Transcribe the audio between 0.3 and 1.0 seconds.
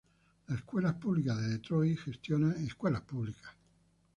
Las Escuelas